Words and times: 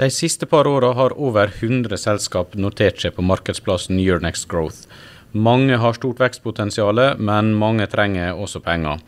De 0.00 0.06
siste 0.08 0.46
par 0.48 0.64
åra 0.64 0.94
har 0.96 1.12
over 1.20 1.50
100 1.60 1.98
selskap 2.00 2.54
notert 2.56 3.02
seg 3.02 3.12
på 3.12 3.24
markedsplassen 3.26 3.98
Euronext 4.00 4.46
Growth. 4.48 4.86
Mange 5.36 5.76
har 5.76 5.98
stort 5.98 6.22
vekstpotensial, 6.22 7.02
men 7.20 7.50
mange 7.60 7.84
trenger 7.92 8.32
også 8.32 8.62
penger. 8.64 9.02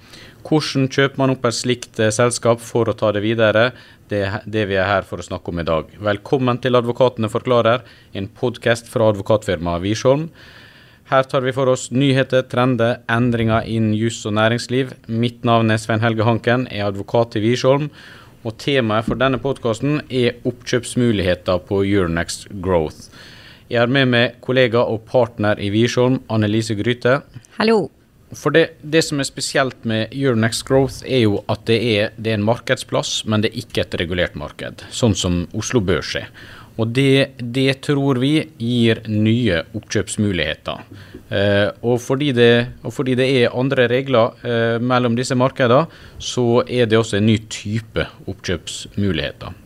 Hvordan 0.45 0.91
kjøper 0.93 1.23
man 1.23 1.33
opp 1.33 1.49
et 1.49 1.57
slikt 1.57 1.97
eh, 1.97 2.13
selskap 2.13 2.61
for 2.61 2.93
å 2.93 2.97
ta 2.99 3.09
det 3.17 3.25
videre? 3.25 3.71
Det 4.13 4.21
er 4.27 4.45
det 4.45 4.67
vi 4.69 4.77
er 4.77 4.91
her 4.91 5.09
for 5.09 5.23
å 5.23 5.25
snakke 5.25 5.49
om 5.49 5.65
i 5.65 5.67
dag. 5.71 5.97
Velkommen 5.97 6.61
til 6.61 6.77
Advokatene 6.77 7.33
forklarer, 7.33 7.87
en 8.13 8.29
podkast 8.29 8.93
fra 8.93 9.09
advokatfirmaet 9.15 9.87
Wiersholm. 9.87 10.29
Her 11.09 11.25
tar 11.25 11.41
vi 11.45 11.57
for 11.57 11.73
oss 11.73 11.89
nyheter, 11.89 12.45
trender, 12.53 13.01
endringer 13.09 13.65
innen 13.65 13.97
juss 13.97 14.21
og 14.29 14.37
næringsliv. 14.37 14.93
Mitt 15.09 15.41
navn 15.49 15.73
er 15.73 15.81
Svein 15.81 16.05
Helge 16.05 16.29
Hanken, 16.29 16.69
er 16.69 16.91
advokat 16.93 17.41
i 17.41 17.49
Wiersholm. 17.49 17.89
Og 18.43 18.57
temaet 18.59 19.07
for 19.07 19.19
denne 19.19 19.39
podkasten 19.43 20.01
er 20.11 20.41
oppkjøpsmuligheter 20.49 21.63
på 21.69 21.85
Euronext 21.87 22.49
Growth. 22.63 23.13
Jeg 23.71 23.81
har 23.81 23.93
med 23.93 24.11
meg 24.11 24.39
kollega 24.45 24.83
og 24.83 25.05
partner 25.09 25.61
i 25.63 25.71
Wiersholm, 25.73 26.19
Annelise 26.33 26.75
Gryte. 26.77 27.21
Hallo. 27.61 27.87
For 28.37 28.55
det, 28.55 28.79
det, 28.81 29.05
som 29.05 29.21
er 29.21 29.29
spesielt 29.29 29.85
med 29.89 30.11
Euronext 30.17 30.65
Growth, 30.67 31.05
er 31.07 31.23
jo 31.27 31.39
at 31.53 31.67
det 31.69 31.79
er, 31.93 32.11
det 32.17 32.33
er, 32.33 32.41
en 32.41 32.49
markedsplass, 32.49 33.23
men 33.29 33.45
det 33.45 33.53
er 33.53 33.63
ikke 33.63 33.85
et 33.85 33.97
regulert 34.01 34.35
marked, 34.41 34.83
sånn 34.91 35.15
som 35.17 35.43
Oslo 35.57 35.83
Børs 35.85 36.15
er. 36.19 36.31
Og 36.81 36.93
det, 36.97 37.35
det 37.37 37.83
tror 37.85 38.21
vi 38.23 38.35
gir 38.57 39.03
nye 39.11 39.63
oppkjøpsmuligheter. 39.77 40.85
Eh, 41.33 41.69
og, 41.85 41.99
fordi 42.01 42.31
og, 42.33 42.91
fordi 42.93 43.17
det, 43.19 43.29
er 43.43 43.57
andre 43.59 43.89
regler 43.93 44.39
eh, 44.45 44.79
mellom 44.81 45.17
disse 45.19 45.37
markedene, 45.39 45.85
så 46.19 46.63
er 46.67 46.89
det 46.89 46.99
også 46.99 47.21
en 47.21 47.29
ny 47.29 47.39
type 47.53 48.07
oppkjøpsmuligheter. 48.25 49.59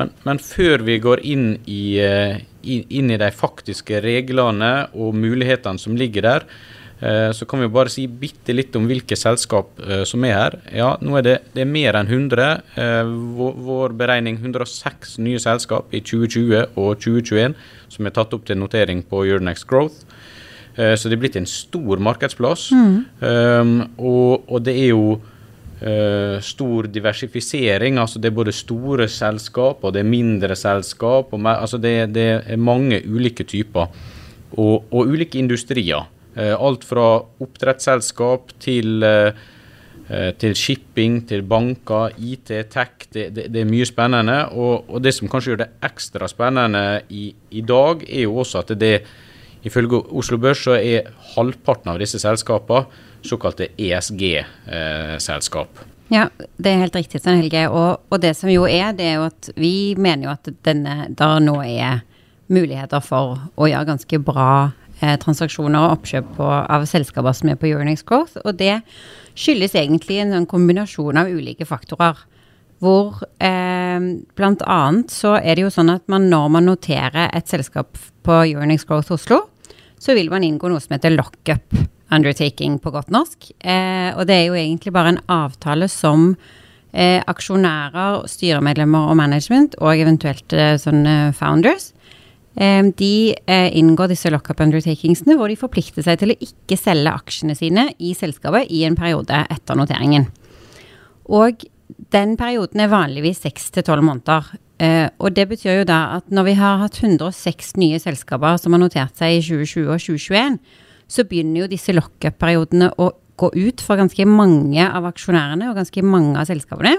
Men, 0.00 0.12
men 0.24 0.40
før 0.40 0.84
vi 0.86 0.96
går 1.02 1.20
inn 1.28 1.46
i, 1.68 2.00
eh, 2.00 2.40
inn 2.64 3.12
i 3.12 3.20
de 3.20 3.30
faktiske 3.36 4.00
reglene 4.04 4.90
og 4.96 5.16
mulighetene 5.18 5.80
som 5.80 5.98
ligger 5.98 6.24
der, 6.24 6.46
så 7.32 7.46
kan 7.48 7.62
vi 7.62 7.68
bare 7.72 7.88
si 7.88 8.02
bitte 8.04 8.52
litt 8.52 8.74
om 8.76 8.84
hvilke 8.88 9.16
selskap 9.16 9.78
eh, 9.80 10.02
som 10.08 10.24
er 10.28 10.34
her. 10.36 10.56
Ja, 10.76 10.90
nå 11.00 11.16
er 11.16 11.24
det, 11.24 11.36
det 11.54 11.64
er 11.64 11.70
mer 11.70 11.96
enn 11.96 12.10
100. 12.10 12.50
Eh, 12.76 13.12
vår, 13.38 13.54
vår, 13.64 13.94
beregning 14.00 14.36
106 14.36 15.16
nye 15.24 15.40
selskap 15.40 15.94
i 15.96 16.02
2020 16.04 16.76
og 16.76 17.00
2021 17.00 17.56
som 17.90 18.06
er 18.06 18.16
tatt 18.16 18.36
opp 18.36 18.44
til 18.48 18.60
notering 18.60 19.00
på 19.08 19.24
Euronext 19.24 19.68
Growth. 19.70 20.04
Så 20.70 21.10
det 21.10 21.16
er 21.16 21.20
blitt 21.20 21.34
en 21.36 21.48
stor 21.50 21.98
markedsplass. 22.00 22.68
Mm. 22.72 22.92
Um, 23.20 23.72
og, 23.98 24.46
og, 24.46 24.62
det 24.64 24.76
er 24.78 24.92
jo 24.92 25.16
uh, 25.18 26.36
stor 26.40 26.86
diversifisering. 26.88 27.98
altså 27.98 28.22
Det 28.22 28.30
er 28.30 28.36
både 28.38 28.54
store 28.54 29.08
selskap 29.10 29.82
og 29.84 29.92
det 29.92 30.04
er 30.04 30.08
mindre 30.08 30.56
selskap. 30.56 31.34
og 31.34 31.50
altså 31.50 31.76
det, 31.76 32.14
det 32.14 32.28
er 32.46 32.56
mange 32.56 33.02
ulike 33.02 33.44
typer. 33.44 33.90
Og, 34.54 34.86
og 34.94 35.10
ulike 35.10 35.42
industrier. 35.42 36.06
Eh, 36.36 36.54
alt 36.54 36.84
fra 36.86 37.06
oppdrettsselskap 37.42 38.52
til, 38.62 39.02
eh, 39.02 39.32
eh, 40.08 40.30
til 40.38 40.54
shipping, 40.54 41.26
til 41.26 41.42
banker, 41.42 42.14
IT, 42.18 42.70
tech. 42.70 43.08
Det, 43.12 43.34
det, 43.34 43.52
det 43.52 43.60
er 43.60 43.70
mye 43.70 43.86
spennende. 43.86 44.52
Og, 44.52 44.84
og, 44.88 45.02
det 45.02 45.14
som 45.14 45.28
kanskje 45.28 45.52
gjør 45.52 45.64
det 45.64 45.70
ekstra 45.82 46.28
spennende 46.30 47.02
i, 47.10 47.34
i 47.50 47.60
dag, 47.60 48.04
er 48.06 48.28
jo 48.28 48.38
også 48.38 48.62
at 48.62 48.78
det 48.78 49.02
ifølge 49.66 50.00
Oslo 50.16 50.38
Børs 50.38 50.62
så 50.64 50.78
er 50.78 51.10
halvparten 51.34 51.90
av 51.92 51.98
disse 52.00 52.20
selskapene 52.22 52.86
såkalte 53.26 53.66
ESG-selskap. 53.76 55.82
Ja, 56.10 56.30
det 56.56 56.70
er 56.70 56.80
helt 56.80 56.96
riktig, 56.96 57.20
sånn 57.20 57.42
Helge. 57.42 57.66
Og, 57.68 58.06
og, 58.08 58.20
det 58.22 58.32
som 58.38 58.48
jo 58.50 58.64
er, 58.66 58.94
det 58.96 59.10
er 59.10 59.18
jo 59.18 59.26
at 59.28 59.50
vi 59.60 59.92
mener 59.98 60.30
jo 60.30 60.32
at 60.32 60.48
denne, 60.64 61.10
der 61.12 61.42
nå 61.44 61.58
er 61.66 62.00
muligheter 62.50 63.04
for 63.04 63.36
å 63.54 63.68
gjøre 63.68 63.90
ganske 63.92 64.22
bra 64.24 64.70
eh, 65.00 65.16
transaksjoner 65.20 65.80
og 65.80 65.98
oppkjøp 65.98 66.34
på, 66.38 66.48
av 66.48 66.86
selskaper 66.88 67.36
som 67.36 67.52
er 67.52 67.60
på 67.60 67.70
Euronex 67.70 68.04
Growth. 68.06 68.40
Og 68.44 68.56
det 68.60 68.80
skyldes 69.38 69.76
egentlig 69.78 70.20
en 70.22 70.36
en 70.36 70.48
kombinasjon 70.48 71.20
av 71.20 71.30
ulike 71.30 71.66
faktorer. 71.68 72.18
Hvor 72.80 73.20
eh, 73.44 74.00
bl.a. 74.36 74.82
så 75.12 75.36
er 75.36 75.56
det 75.56 75.66
jo 75.66 75.72
sånn 75.74 75.92
at 75.92 76.06
man 76.08 76.30
når 76.32 76.48
man 76.56 76.68
noterer 76.70 77.28
et 77.28 77.48
selskap 77.48 77.98
på 78.24 78.42
Euronex 78.46 78.86
Growth 78.88 79.12
Oslo, 79.12 79.42
så 80.00 80.16
vil 80.16 80.30
man 80.32 80.44
inngå 80.46 80.70
noe 80.70 80.80
som 80.80 80.96
heter 80.96 81.12
lockup 81.12 81.76
undertaking 82.10 82.78
på 82.80 82.92
godt 82.94 83.12
norsk. 83.12 83.52
Eh, 83.60 84.10
og 84.16 84.26
det 84.26 84.36
er 84.36 84.48
jo 84.48 84.58
egentlig 84.58 84.92
bare 84.94 85.14
en 85.14 85.22
avtale 85.30 85.88
som 85.92 86.32
eh, 86.92 87.20
aksjonærer, 87.30 88.24
styremedlemmer 88.30 89.10
og 89.10 89.18
management, 89.20 89.76
og 89.78 90.00
eventuelt 90.00 90.52
eh, 90.56 90.76
sånne 90.80 91.34
founders, 91.38 91.92
de 92.54 93.34
eh, 93.46 93.68
inngår 93.78 94.10
disse 94.10 94.30
lockup 94.32 94.58
undertakingsene 94.60 95.36
hvor 95.38 95.48
de 95.48 95.56
forplikter 95.56 96.02
seg 96.02 96.18
til 96.18 96.32
å 96.34 96.38
ikke 96.42 96.76
selge 96.76 97.12
aksjene 97.12 97.54
sine 97.54 97.86
i 98.02 98.10
selskapet 98.18 98.70
i 98.74 98.82
en 98.88 98.98
periode 98.98 99.44
etter 99.48 99.78
noteringen. 99.78 100.26
Og 101.30 101.62
den 102.10 102.36
perioden 102.38 102.82
er 102.82 102.90
vanligvis 102.90 103.44
seks 103.44 103.70
til 103.74 103.86
tolv 103.86 104.04
måneder. 104.06 104.50
Eh, 104.80 105.06
og 105.20 105.34
det 105.36 105.46
betyr 105.50 105.82
jo 105.82 105.88
da 105.88 106.00
at 106.18 106.30
når 106.32 106.48
vi 106.48 106.54
har 106.58 106.80
hatt 106.82 106.98
106 107.02 107.74
nye 107.80 108.00
selskaper 108.02 108.58
som 108.60 108.74
har 108.74 108.82
notert 108.82 109.18
seg 109.18 109.36
i 109.36 109.42
2020 109.44 109.90
og 109.90 110.00
2021, 110.00 110.58
så 111.10 111.26
begynner 111.26 111.64
jo 111.64 111.70
disse 111.70 111.94
lockup-periodene 111.94 112.92
å 112.98 113.10
gå 113.40 113.50
ut 113.56 113.82
for 113.82 113.98
ganske 114.00 114.26
mange 114.28 114.84
av 114.84 115.06
aksjonærene 115.08 115.70
og 115.70 115.78
ganske 115.80 116.04
mange 116.06 116.38
av 116.38 116.48
selskapene. 116.50 116.96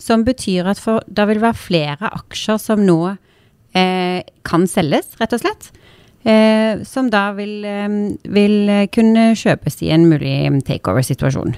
Som 0.00 0.24
betyr 0.26 0.68
at 0.72 0.80
for, 0.82 1.04
det 1.06 1.26
vil 1.30 1.42
være 1.42 1.58
flere 1.58 2.10
aksjer 2.18 2.58
som 2.60 2.82
nå 2.84 3.14
kan 3.74 4.68
selges, 4.70 5.16
rett 5.18 5.32
og 5.34 5.40
slett. 5.42 5.72
Eh, 6.24 6.82
som 6.88 7.10
da 7.12 7.32
vil, 7.36 7.64
eh, 7.68 7.88
vil, 8.32 8.70
kunne 8.88 9.34
kjøpes 9.36 9.82
i 9.84 9.90
en 9.92 10.06
mulig 10.08 10.64
takeover-situasjon. 10.64 11.56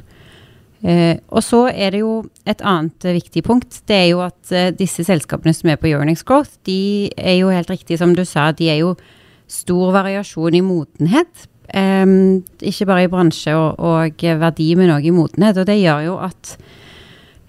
Eh, 0.82 1.19
og 1.31 1.43
så 1.43 1.69
er 1.71 1.93
det 1.94 2.00
jo 2.00 2.25
et 2.44 2.62
annet 2.66 2.99
viktig 2.99 3.44
punkt. 3.47 3.81
Det 3.87 3.97
er 3.97 4.09
jo 4.10 4.25
at 4.26 4.50
eh, 4.50 4.72
disse 4.75 5.05
selskapene 5.06 5.55
som 5.55 5.71
er 5.71 5.78
på 5.78 5.87
Euronex 5.93 6.25
Growth, 6.26 6.59
de 6.66 7.10
er 7.16 7.38
jo 7.38 7.53
helt 7.55 7.71
riktig 7.71 7.99
som 7.99 8.15
du 8.15 8.25
sa, 8.25 8.50
de 8.50 8.69
er 8.69 8.81
jo 8.82 8.97
stor 9.47 9.93
variasjon 9.94 10.59
i 10.59 10.65
modenhet. 10.66 11.47
Eh, 11.71 12.43
ikke 12.59 12.91
bare 12.91 13.06
i 13.06 13.12
bransje 13.12 13.55
og, 13.55 13.78
og 13.78 14.26
verdi, 14.43 14.75
men 14.75 14.91
òg 14.91 15.06
i 15.06 15.15
modenhet. 15.15 15.62
Og 15.62 15.71
det 15.71 15.78
gjør 15.78 16.10
jo 16.10 16.19
at 16.26 16.56
Eh, 16.56 16.85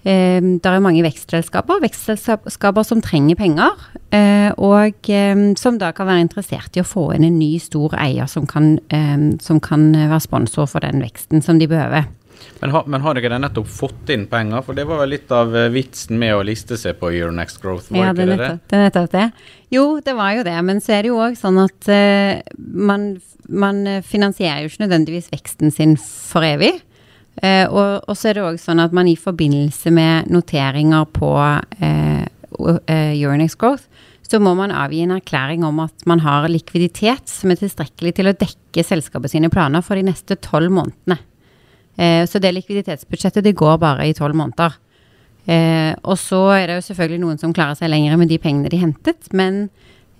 det 0.04 0.70
er 0.70 0.82
mange 0.84 1.02
vekstselskaper, 1.04 1.80
vekstselskaper 1.82 2.86
som 2.86 3.00
trenger 3.04 3.38
penger, 3.38 3.80
eh, 4.14 4.50
og 4.54 5.10
eh, 5.10 5.40
som 5.58 5.80
da 5.80 5.90
kan 5.92 6.08
være 6.08 6.26
interessert 6.26 6.78
i 6.78 6.84
å 6.84 6.86
få 6.86 7.10
inn 7.16 7.26
en 7.26 7.40
ny, 7.40 7.56
stor 7.60 7.96
eier 7.98 8.30
som 8.30 8.46
kan, 8.48 8.76
eh, 8.94 9.18
som 9.44 9.60
kan 9.60 9.90
være 9.98 10.22
sponsor 10.24 10.70
for 10.70 10.86
den 10.86 11.02
veksten 11.04 11.44
som 11.44 11.58
de 11.60 11.68
behøver. 11.68 12.06
Men, 12.60 12.70
ha, 12.70 12.82
men 12.90 13.02
har 13.04 13.18
dere 13.18 13.38
nettopp 13.40 13.68
fått 13.70 14.10
inn 14.14 14.26
penger? 14.30 14.64
For 14.66 14.78
det 14.78 14.86
var 14.88 15.02
jo 15.04 15.10
litt 15.12 15.30
av 15.34 15.54
eh, 15.56 15.70
vitsen 15.74 16.18
med 16.20 16.34
å 16.36 16.44
liste 16.46 16.78
seg 16.80 16.98
på 17.00 17.12
Euronext 17.12 17.60
Growth, 17.62 17.92
var 17.92 18.08
ja, 18.08 18.16
det 18.16 18.24
er 18.24 18.32
nettopp 18.34 18.72
det 18.72 18.82
nettopp 18.82 19.10
det. 19.14 19.26
Jo, 19.74 19.84
det 20.04 20.14
var 20.18 20.34
jo 20.38 20.44
det. 20.48 20.56
Men 20.66 20.82
så 20.82 20.96
er 20.96 21.04
det 21.04 21.12
jo 21.12 21.20
òg 21.22 21.38
sånn 21.38 21.60
at 21.62 21.90
uh, 21.92 22.40
man, 22.58 23.10
man 23.48 23.82
finansierer 24.06 24.64
jo 24.64 24.72
ikke 24.72 24.86
nødvendigvis 24.86 25.30
veksten 25.34 25.74
sin 25.74 25.96
for 26.00 26.46
evig. 26.46 26.80
Eh, 27.42 27.66
og, 27.70 28.02
og, 28.08 28.16
så 28.18 28.30
er 28.30 28.38
det 28.38 28.44
òg 28.46 28.58
sånn 28.58 28.82
at 28.82 28.94
man 28.96 29.06
i 29.06 29.18
forbindelse 29.18 29.92
med 29.94 30.30
noteringer 30.32 31.06
på 31.14 31.30
eh, 31.78 32.24
eh, 32.26 33.12
Euronex 33.14 33.54
Growth, 33.60 33.86
så 34.28 34.40
må 34.42 34.52
man 34.58 34.74
avgi 34.74 35.04
en 35.04 35.14
erklæring 35.14 35.62
om 35.64 35.78
at 35.86 36.04
man 36.08 36.20
har 36.24 36.48
likviditet 36.50 37.30
som 37.30 37.52
er 37.52 37.60
tilstrekkelig 37.60 38.16
til 38.18 38.28
å 38.28 38.36
dekke 38.36 38.84
selskapet 38.84 39.32
sine 39.32 39.48
planer 39.52 39.84
for 39.86 39.96
de 39.96 40.04
neste 40.10 40.36
tolv 40.44 40.74
månedene. 40.74 41.20
Eh, 41.96 42.26
så 42.28 42.42
det 42.42 42.52
likviditetsbudsjettet 42.58 43.46
det 43.46 43.56
går 43.58 43.78
bare 43.80 44.10
i 44.10 44.18
tolv 44.18 44.36
måneder. 44.38 44.74
Eh, 45.48 45.94
og 46.02 46.18
så 46.20 46.42
er 46.58 46.66
det 46.66 46.80
jo 46.80 46.88
selvfølgelig 46.90 47.22
noen 47.22 47.40
som 47.40 47.54
klarer 47.56 47.78
seg 47.78 47.92
lenger 47.92 48.18
med 48.20 48.28
de 48.28 48.42
pengene 48.42 48.68
de 48.68 48.82
hentet, 48.82 49.30
men 49.32 49.68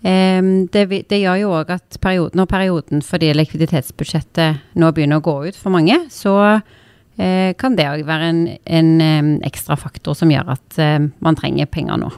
eh, 0.07 0.41
det, 0.71 0.89
det, 1.11 1.19
gjør 1.19 1.43
jo 1.43 1.55
òg 1.59 1.75
at 1.77 1.99
perioden, 2.01 2.39
når 2.39 2.53
perioden 2.55 3.05
for 3.05 3.21
det 3.21 3.35
likviditetsbudsjettet 3.37 4.79
nå 4.79 4.95
begynner 4.95 5.19
å 5.19 5.27
gå 5.27 5.41
ut 5.51 5.59
for 5.59 5.75
mange, 5.75 6.05
så 6.15 6.39
Eh, 6.49 6.63
kan 7.59 7.75
det 7.79 7.89
òg 7.91 8.05
være 8.07 8.31
en, 8.31 8.41
en 8.65 9.41
ekstra 9.47 9.75
faktor 9.79 10.15
som 10.15 10.31
gjør 10.31 10.55
at 10.55 10.79
eh, 10.83 11.01
man 11.19 11.39
trenger 11.39 11.71
penger 11.71 11.99
nå. 11.99 12.13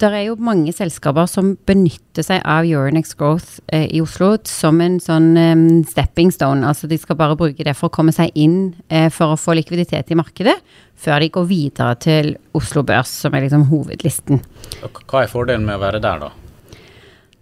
Det 0.00 0.08
er 0.08 0.22
jo 0.30 0.36
mange 0.40 0.72
selskaper 0.72 1.26
som 1.28 1.50
benytter 1.68 2.24
seg 2.24 2.40
av 2.48 2.64
Euronex 2.64 3.10
Growth 3.20 3.58
eh, 3.68 3.84
i 3.92 3.98
Oslo 4.00 4.30
som 4.48 4.78
en 4.80 4.96
sånn 5.02 5.34
um, 5.36 5.64
stepping 5.84 6.30
stone. 6.32 6.64
Altså 6.64 6.88
de 6.88 6.96
skal 6.96 7.18
bare 7.20 7.36
bruke 7.36 7.66
det 7.66 7.74
for 7.76 7.90
å 7.90 7.92
komme 7.92 8.14
seg 8.16 8.32
inn 8.32 8.72
eh, 8.88 9.10
for 9.12 9.34
å 9.34 9.40
få 9.40 9.58
likviditet 9.58 10.08
i 10.08 10.16
markedet, 10.16 10.56
før 10.96 11.20
de 11.20 11.28
går 11.34 11.44
videre 11.50 11.98
til 12.00 12.32
Oslo 12.56 12.80
Børs, 12.88 13.12
som 13.26 13.36
er 13.36 13.44
liksom 13.44 13.68
hovedlisten. 13.68 14.40
Hva 14.80 15.26
er 15.26 15.28
fordelen 15.28 15.68
med 15.68 15.76
å 15.76 15.84
være 15.84 16.00
der, 16.00 16.24
da? 16.24 16.32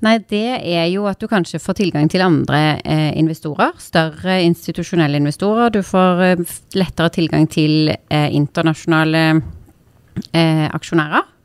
Nei, 0.02 0.16
det 0.30 0.58
er 0.58 0.90
jo 0.90 1.06
at 1.10 1.22
du 1.22 1.30
kanskje 1.30 1.62
får 1.62 1.78
tilgang 1.78 2.10
til 2.10 2.26
andre 2.26 2.80
eh, 2.82 3.14
investorer. 3.22 3.78
Større 3.78 4.40
institusjonelle 4.50 5.22
investorer. 5.22 5.70
Du 5.78 5.84
får 5.86 6.26
eh, 6.26 6.46
lettere 6.74 7.14
tilgang 7.22 7.46
til 7.54 7.94
eh, 7.94 8.30
internasjonale 8.34 9.26
eh, 10.34 10.66
aksjonærer 10.74 11.37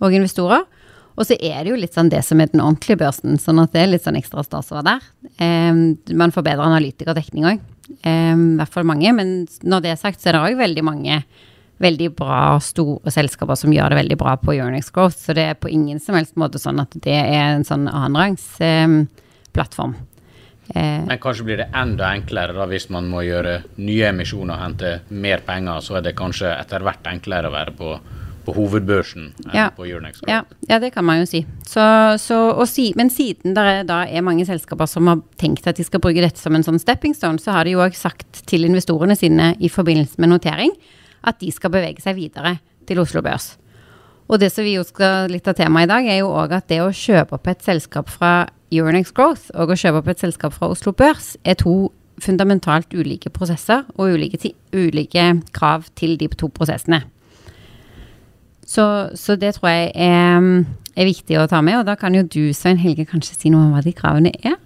og 0.00 0.16
investorer. 0.16 0.64
Og 1.20 1.26
så 1.28 1.36
er 1.36 1.62
det 1.62 1.72
jo 1.72 1.78
litt 1.80 1.96
sånn 1.96 2.08
det 2.08 2.22
som 2.24 2.40
er 2.40 2.48
den 2.52 2.62
ordentlige 2.64 3.00
børsen, 3.02 3.36
sånn 3.40 3.60
at 3.60 3.74
det 3.74 3.82
er 3.82 3.92
litt 3.92 4.06
sånn 4.06 4.16
ekstra 4.16 4.44
stas 4.46 4.70
å 4.72 4.78
være 4.78 4.94
der. 4.94 5.08
Eh, 5.44 6.16
man 6.16 6.32
får 6.32 6.46
bedre 6.46 6.68
analytikerdekning 6.70 7.48
òg. 7.50 7.68
I 7.90 8.14
hvert 8.56 8.70
fall 8.70 8.86
mange. 8.86 9.10
Men 9.12 9.32
når 9.66 9.82
det 9.82 9.90
er 9.90 9.98
sagt, 9.98 10.20
så 10.22 10.30
er 10.30 10.36
det 10.36 10.42
òg 10.46 10.60
veldig 10.60 10.84
mange 10.86 11.16
veldig 11.80 12.10
bra 12.16 12.58
store 12.62 13.12
selskaper 13.12 13.56
som 13.58 13.72
gjør 13.72 13.92
det 13.92 14.00
veldig 14.02 14.18
bra 14.20 14.36
på 14.40 14.52
Euronex 14.54 14.92
Growth. 14.94 15.18
Så 15.18 15.36
det 15.36 15.46
er 15.48 15.58
på 15.58 15.70
ingen 15.72 16.00
som 16.02 16.16
helst 16.18 16.36
måte 16.40 16.60
sånn 16.60 16.80
at 16.82 16.94
det 17.06 17.16
er 17.16 17.56
en 17.56 17.66
sånn 17.66 17.88
annenrangs 17.88 18.46
eh, 18.64 19.00
plattform. 19.56 19.96
Eh, 20.74 21.06
Men 21.08 21.22
kanskje 21.22 21.46
blir 21.48 21.62
det 21.62 21.70
enda 21.74 22.12
enklere 22.14 22.54
da 22.56 22.66
hvis 22.70 22.90
man 22.92 23.08
må 23.10 23.24
gjøre 23.26 23.62
nye 23.80 24.10
emisjoner 24.12 24.54
og 24.54 24.64
hente 24.66 24.92
mer 25.08 25.44
penger, 25.46 25.80
så 25.84 25.98
er 25.98 26.06
det 26.06 26.18
kanskje 26.18 26.52
etter 26.52 26.84
hvert 26.84 27.08
enklere 27.10 27.48
å 27.48 27.56
være 27.56 27.76
på, 27.78 27.94
på 28.44 28.54
hovedbørsen 28.56 29.26
enn 29.46 29.56
ja. 29.56 29.68
på 29.76 29.86
Euronex. 29.86 30.22
Ja, 30.28 30.42
ja, 30.68 30.78
det 30.82 30.92
kan 30.94 31.06
man 31.06 31.20
jo 31.22 31.28
si. 31.28 31.42
Så, 31.68 31.84
så, 32.22 32.38
si 32.70 32.90
men 32.98 33.12
siden 33.12 33.56
det 33.56 33.86
da 33.90 34.02
er 34.06 34.26
mange 34.26 34.46
selskaper 34.48 34.88
som 34.90 35.10
har 35.10 35.22
tenkt 35.40 35.68
at 35.70 35.80
de 35.80 35.86
skal 35.86 36.02
bruke 36.02 36.22
dette 36.22 36.40
som 36.40 36.56
en 36.56 36.66
sånn 36.66 36.80
stepping 36.82 37.16
stone, 37.16 37.42
så 37.42 37.54
har 37.56 37.68
de 37.68 37.76
jo 37.76 37.84
òg 37.84 37.96
sagt 37.98 38.44
til 38.50 38.66
investorene 38.68 39.16
sine 39.18 39.52
i 39.60 39.72
forbindelse 39.72 40.20
med 40.22 40.32
notering 40.34 40.74
at 41.26 41.40
de 41.42 41.50
skal 41.52 41.72
bevege 41.74 42.02
seg 42.02 42.16
videre 42.16 42.56
til 42.88 43.02
Oslo 43.02 43.22
Børs. 43.24 43.54
Og 44.30 44.38
det 44.38 44.52
som 44.54 44.64
vi 44.64 44.76
jo 44.76 44.84
skal 44.86 45.30
litt 45.32 45.48
av 45.50 45.56
temaet 45.58 45.88
i 45.88 45.90
dag, 45.90 46.06
er 46.06 46.20
jo 46.22 46.30
òg 46.38 46.54
at 46.54 46.68
det 46.70 46.80
å 46.84 46.92
kjøpe 46.94 47.34
opp 47.36 47.48
et 47.50 47.64
selskap 47.66 48.10
fra 48.12 48.46
Euronex 48.70 49.10
Growth 49.14 49.50
og 49.58 49.72
å 49.72 49.78
kjøpe 49.78 50.04
opp 50.04 50.10
et 50.12 50.22
selskap 50.22 50.54
fra 50.54 50.70
Oslo 50.70 50.94
Børs 50.94 51.34
er 51.42 51.58
to 51.58 51.90
fundamentalt 52.20 52.92
ulike 52.94 53.32
prosesser 53.32 53.86
og 53.96 54.14
ulike, 54.14 54.52
ulike 54.76 55.32
krav 55.56 55.88
til 55.98 56.16
de 56.20 56.28
to 56.38 56.50
prosessene. 56.54 57.02
Så, 58.70 58.84
så, 59.18 59.34
det 59.34 59.56
tror 59.56 59.72
jeg 59.72 59.90
er, 59.98 60.44
er, 60.94 61.08
viktig 61.08 61.40
å 61.40 61.48
ta 61.50 61.58
med, 61.64 61.80
og 61.80 61.88
da 61.88 61.96
kan 61.98 62.14
jo 62.14 62.22
du 62.22 62.52
Svein 62.54 62.78
Helge 62.78 63.08
kanskje 63.10 63.34
si 63.34 63.50
noe 63.50 63.66
om 63.66 63.72
hva 63.74 63.82
de 63.82 63.94
kravene 63.96 64.30
er? 64.38 64.60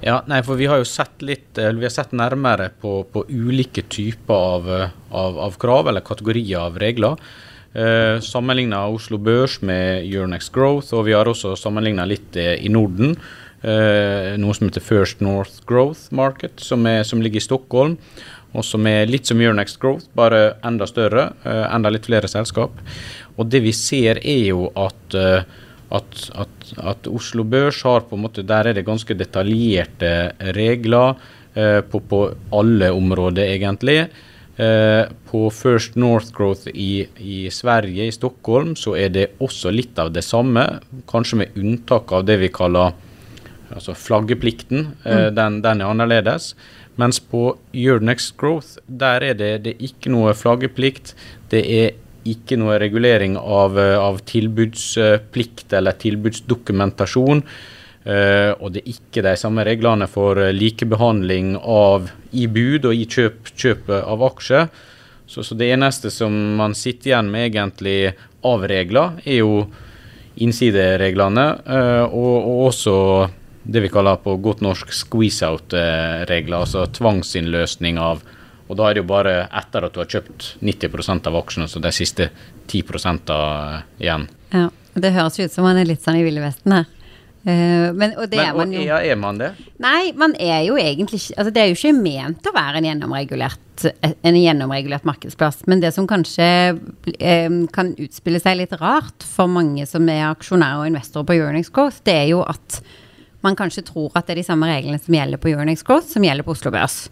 Ja, 0.00 0.22
nei, 0.30 0.38
for 0.46 0.56
vi 0.56 0.68
har 0.70 0.78
jo 0.80 0.86
sett 0.88 1.20
litt, 1.26 1.58
vi 1.58 1.84
har 1.84 1.92
sett 1.92 2.14
nærmere 2.16 2.70
på, 2.80 3.02
på 3.12 3.26
ulike 3.28 3.82
typer 3.90 4.32
av, 4.54 4.70
av, 5.10 5.40
av, 5.48 5.58
krav, 5.60 5.90
eller 5.90 6.06
kategorier 6.06 6.62
av 6.62 6.78
regler. 6.80 7.18
Eh, 7.74 8.20
sammenligna 8.24 8.86
Oslo 8.88 9.18
Børs 9.20 9.58
med 9.60 10.06
Euronex 10.06 10.48
Growth, 10.54 10.94
og 10.96 11.04
vi 11.10 11.16
har 11.18 11.28
også 11.28 11.52
sammenligna 11.58 12.06
litt 12.08 12.38
eh, 12.38 12.54
i 12.64 12.70
Norden. 12.72 13.18
Eh, 13.58 14.36
noe 14.38 14.54
som 14.54 14.68
heter 14.68 14.84
First 14.84 15.20
North 15.20 15.64
Growth 15.66 16.14
Market, 16.14 16.62
som, 16.62 16.86
er, 16.86 17.02
som, 17.04 17.20
ligger 17.22 17.42
i 17.42 17.48
Stockholm. 17.48 17.98
Og 18.56 18.64
som 18.64 18.86
er 18.88 19.10
litt 19.10 19.28
som 19.28 19.40
Euronext 19.40 19.80
Growth, 19.82 20.08
bare 20.16 20.58
enda 20.64 20.86
større, 20.88 21.32
eh, 21.44 21.64
enda 21.68 21.92
litt 21.92 22.08
flere 22.08 22.30
selskap. 22.30 22.78
Og 23.36 23.50
det 23.52 23.60
vi 23.66 23.74
ser 23.76 24.22
er 24.24 24.44
jo 24.48 24.70
at 24.76 25.18
eh, 25.18 25.56
at, 25.88 26.30
at, 26.36 26.72
at, 26.84 27.06
Oslo 27.08 27.44
Børs 27.48 27.80
har 27.86 28.02
på 28.04 28.16
en 28.16 28.26
måte 28.26 28.42
Der 28.44 28.68
er 28.68 28.76
det 28.76 28.84
ganske 28.84 29.14
detaljerte 29.16 30.34
regler 30.56 31.16
eh, 31.54 31.80
på, 31.80 32.00
på, 32.04 32.18
alle 32.52 32.90
områder, 32.92 33.48
egentlig. 33.54 34.02
Eh, 34.58 35.04
på 35.30 35.46
First 35.54 35.96
North 35.96 36.32
Growth 36.36 36.68
i, 36.74 37.06
i, 37.16 37.48
Sverige, 37.50 38.08
i 38.08 38.12
Stockholm, 38.12 38.74
så 38.76 38.96
er 38.98 39.12
det 39.14 39.26
også 39.40 39.72
litt 39.72 39.98
av 39.98 40.12
det 40.12 40.24
samme. 40.26 40.66
Kanskje 41.08 41.44
med 41.44 41.56
unntak 41.56 42.12
av 42.12 42.26
det 42.28 42.40
vi 42.42 42.52
kaller 42.52 42.92
altså 43.72 43.94
flaggeplikten. 43.96 44.90
Eh, 45.04 45.28
mm. 45.28 45.34
den, 45.38 45.60
den, 45.64 45.82
er 45.82 45.94
annerledes. 45.94 46.52
Mens 46.98 47.20
på 47.22 47.52
Euronex 47.70 48.32
Growth, 48.38 48.80
der 48.86 49.22
er 49.22 49.38
det, 49.38 49.52
det 49.64 49.76
er 49.76 49.88
ikke 49.88 50.10
noe 50.10 50.34
flaggeplikt. 50.34 51.14
Det 51.52 51.62
er 51.62 51.96
ikke 52.28 52.58
noe 52.58 52.78
regulering 52.82 53.36
av, 53.38 53.78
eh, 53.78 53.96
av 53.98 54.18
tilbudsplikt 54.26 55.72
eller 55.78 55.98
tilbudsdokumentasjon. 56.02 57.44
Uh, 58.08 58.54
og 58.62 58.70
det 58.72 58.80
er 58.80 58.94
ikke 58.94 59.20
de 59.26 59.34
samme 59.36 59.64
reglene 59.66 60.06
for 60.08 60.38
likebehandling 60.54 61.58
av 61.58 62.06
i 62.32 62.46
bud 62.48 62.86
og 62.88 62.94
i 62.96 63.02
kjøp, 63.04 63.50
kjøp 63.52 63.90
av 63.98 64.22
aksjer. 64.30 64.70
Så, 65.28 65.42
så, 65.44 65.56
det 65.58 65.68
eneste 65.74 66.08
som 66.14 66.32
man 66.56 66.76
sitter 66.78 67.10
igjen 67.10 67.28
med 67.28 67.50
egentlig 67.50 68.14
av 68.48 68.64
regler, 68.70 69.18
er 69.28 69.42
jo 69.42 69.66
innsidereglene, 70.40 71.46
uh, 71.68 72.06
og, 72.06 72.32
og, 72.38 72.62
også 72.70 72.96
det 73.68 73.84
vi 73.84 73.92
kaller 73.92 74.16
på 74.24 74.34
godt 74.40 74.62
norsk 74.64 74.92
squeeze-out-regler, 74.96 76.64
altså 76.64 76.86
tvangsinnløsning 76.98 78.00
av 78.00 78.24
og 78.68 78.76
da 78.76 78.88
er 78.88 78.96
det 78.96 79.02
jo 79.02 79.08
bare 79.08 79.34
etter 79.46 79.86
at 79.86 79.94
du 79.94 80.02
har 80.02 80.10
kjøpt 80.12 80.50
90% 80.60 81.30
av 81.30 81.38
aksjene, 81.40 81.68
så 81.72 81.80
de 81.80 81.92
siste 81.96 82.28
10% 82.68 83.32
igjen. 84.02 84.28
Ja, 84.52 84.68
Det 84.92 85.12
høres 85.14 85.38
ut 85.38 85.52
som 85.52 85.64
man 85.64 85.78
er 85.80 85.88
litt 85.88 86.04
sånn 86.04 86.18
i 86.18 86.24
Ville 86.26 86.42
Vesten 86.44 86.74
her. 86.76 86.88
Uh, 87.48 87.94
men, 87.94 88.12
og 88.18 88.26
det 88.28 88.36
men, 88.36 88.44
er 88.44 88.56
man 88.58 88.72
jo. 88.74 88.80
Ja, 88.82 88.98
er 89.00 89.16
man 89.16 89.38
det? 89.40 89.52
Nei, 89.80 90.10
man 90.18 90.34
er 90.42 90.64
jo 90.66 90.74
egentlig 90.76 91.20
ikke 91.22 91.36
Altså, 91.38 91.52
det 91.54 91.62
er 91.62 91.68
jo 91.70 91.76
ikke 91.78 91.92
ment 91.94 92.48
å 92.50 92.52
være 92.52 92.80
en 92.80 92.88
gjennomregulert, 92.88 93.84
en 94.02 94.36
gjennomregulert 94.36 95.06
markedsplass. 95.08 95.62
Men 95.70 95.80
det 95.80 95.94
som 95.96 96.08
kanskje 96.10 96.48
eh, 97.14 97.58
kan 97.72 97.94
utspille 97.94 98.42
seg 98.42 98.58
litt 98.58 98.74
rart 98.82 99.24
for 99.24 99.48
mange 99.48 99.86
som 99.88 100.10
er 100.12 100.26
aksjonærer 100.32 100.82
og 100.82 100.90
investorer 100.90 101.30
på 101.30 101.38
Euronex 101.38 101.72
Growth, 101.72 102.02
det 102.04 102.18
er 102.26 102.28
jo 102.34 102.42
at 102.44 102.82
man 103.44 103.56
kanskje 103.58 103.86
tror 103.86 104.14
at 104.18 104.26
det 104.26 104.36
er 104.36 104.42
de 104.42 104.48
samme 104.48 104.68
reglene 104.70 104.98
som 105.00 105.14
gjelder 105.14 105.40
på 105.40 105.52
Euronex 105.52 105.84
Growth, 105.86 106.10
som 106.10 106.24
gjelder 106.26 106.46
på 106.46 106.54
Oslo 106.56 106.72
Børs. 106.74 107.06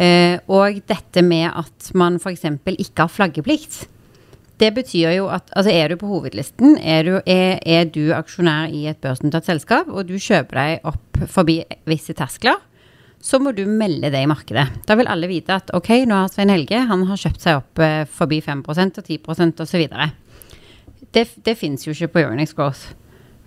Eh, 0.00 0.38
og 0.48 0.80
dette 0.88 1.24
med 1.24 1.50
at 1.50 1.90
man 1.98 2.16
f.eks. 2.16 2.46
ikke 2.72 3.04
har 3.04 3.12
flaggeplikt. 3.12 3.82
Det 4.62 4.70
betyr 4.76 5.16
jo 5.16 5.28
at 5.32 5.50
altså 5.58 5.72
er 5.74 5.90
du 5.90 5.98
på 6.00 6.08
hovedlisten, 6.08 6.76
er 6.78 7.04
du, 7.04 7.14
er, 7.26 7.58
er 7.66 7.88
du 7.90 8.12
aksjonær 8.14 8.70
i 8.72 8.86
et 8.90 9.00
børsnotert 9.02 9.48
selskap, 9.48 9.90
og 9.90 10.06
du 10.08 10.14
kjøper 10.20 10.60
deg 10.60 10.86
opp 10.88 11.24
forbi 11.32 11.58
visse 11.88 12.14
terskler, 12.16 12.60
så 13.22 13.38
må 13.42 13.52
du 13.54 13.64
melde 13.66 14.10
det 14.10 14.22
i 14.22 14.30
markedet. 14.30 14.64
Da 14.86 14.96
vil 14.98 15.10
alle 15.10 15.28
vite 15.30 15.54
at 15.60 15.70
ok, 15.76 15.92
nå 16.08 16.24
har 16.24 16.30
Svein 16.30 16.50
Helge 16.50 16.80
han 16.88 17.04
har 17.06 17.20
kjøpt 17.20 17.44
seg 17.44 17.60
opp 17.60 17.82
eh, 17.82 18.02
forbi 18.10 18.40
5% 18.42 19.02
og 19.02 19.12
10% 19.12 19.62
osv. 19.62 19.84
Det, 21.12 21.26
det 21.44 21.58
fins 21.58 21.86
jo 21.86 21.94
ikke 21.94 22.14
på 22.14 22.24
Euronex 22.24 22.54
Growth. 22.58 22.94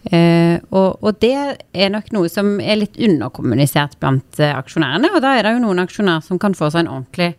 Eh, 0.06 0.60
og, 0.70 1.00
og, 1.02 1.16
det 1.24 1.34
er 1.74 1.90
nok 1.90 2.12
noe 2.14 2.30
som 2.30 2.60
er 2.62 2.78
litt 2.78 3.00
underkommunisert 3.02 3.98
blant 4.02 4.40
eh, 4.42 4.54
aksjonærene. 4.54 5.10
Og 5.16 5.24
da 5.24 5.34
er 5.34 5.48
det 5.48 5.56
jo 5.56 5.64
noen 5.64 5.82
aksjonærer 5.82 6.26
som 6.26 6.42
kan 6.42 6.58
få 6.58 6.70
seg 6.70 6.86
en 6.86 6.92
ordentlig 7.00 7.32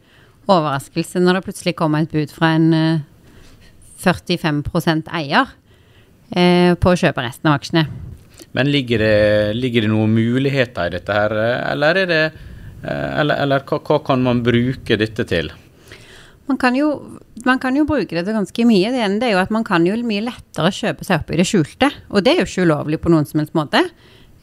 overraskelse 0.46 1.23
når 1.23 1.38
det 1.38 1.44
plutselig 1.46 1.76
kommer 1.78 2.02
et 2.02 2.14
bud 2.14 2.35
fra 2.35 2.54
en 2.56 2.73
eh, 2.75 3.04
45 4.02 5.06
eier 5.16 5.54
eh, 6.35 6.75
på 6.75 6.90
å 6.90 6.99
kjøpe 6.99 7.25
resten 7.25 7.52
av 7.52 7.61
aksjene. 7.61 7.87
Men 8.56 8.73
ligger 8.73 9.02
det, 9.04 9.16
ligger 9.58 9.85
det 9.85 9.92
noen 9.92 10.14
muligheter 10.16 10.88
i 10.88 10.96
dette 10.96 11.14
her, 11.14 11.35
eller 11.73 12.02
er 12.02 12.12
det 12.12 12.20
eller, 12.87 13.40
eller 13.42 13.62
hva, 13.66 13.80
hva 13.82 13.96
kan 14.04 14.20
man 14.23 14.42
bruke 14.46 14.94
dette 15.00 15.25
til? 15.26 15.49
Man 16.46 16.58
kan, 16.61 16.76
jo, 16.78 16.92
man 17.49 17.61
kan, 17.62 17.76
jo, 17.79 17.87
bruke 17.88 18.12
det 18.12 18.25
til 18.26 18.37
ganske 18.37 18.67
mye. 18.69 18.91
Det 18.95 19.00
ene 19.05 19.23
er 19.25 19.35
jo 19.35 19.41
at 19.43 19.55
man 19.55 19.65
kan 19.67 19.87
jo 19.87 19.97
mye 20.07 20.25
lettere 20.26 20.73
kjøpe 20.75 21.07
seg 21.07 21.23
opp 21.23 21.33
i 21.33 21.41
det 21.41 21.47
skjulte. 21.49 21.91
Og 22.12 22.25
det 22.25 22.35
er 22.35 22.43
jo 22.43 22.49
ikke 22.50 22.67
ulovlig 22.69 23.00
på 23.03 23.12
noen 23.12 23.29
som 23.29 23.43
helst 23.43 23.57
måte. 23.59 23.83